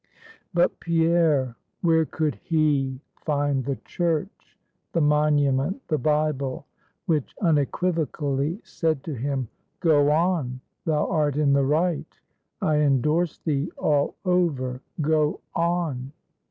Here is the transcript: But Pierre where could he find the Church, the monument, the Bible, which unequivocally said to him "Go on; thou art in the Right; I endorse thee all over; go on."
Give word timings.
But 0.51 0.79
Pierre 0.79 1.55
where 1.81 2.05
could 2.07 2.33
he 2.43 2.99
find 3.23 3.63
the 3.63 3.75
Church, 3.85 4.57
the 4.93 4.99
monument, 4.99 5.87
the 5.89 5.99
Bible, 5.99 6.65
which 7.05 7.35
unequivocally 7.39 8.61
said 8.63 9.03
to 9.03 9.13
him 9.13 9.47
"Go 9.79 10.09
on; 10.09 10.59
thou 10.85 11.05
art 11.05 11.35
in 11.37 11.53
the 11.53 11.65
Right; 11.65 12.19
I 12.63 12.77
endorse 12.77 13.37
thee 13.37 13.71
all 13.77 14.15
over; 14.25 14.81
go 15.01 15.39
on." 15.53 16.11